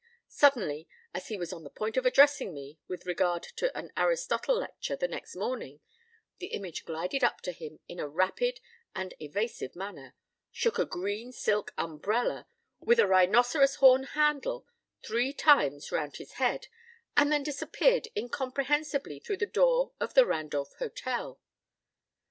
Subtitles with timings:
[0.29, 4.55] Suddenly, as he was on the point of addressing me with regard to my Aristotle
[4.57, 5.79] lecturethe next morning,
[6.39, 8.59] the image glided up to him in a rapid
[8.95, 10.15] and evasive manner,
[10.51, 12.47] shook a green silk umbrella
[12.79, 14.65] with a rhinoceros horn handle
[15.03, 16.65] three times around his head,
[17.15, 21.39] and then disappeared incomprehensibly through the door of the Randolph Hotel.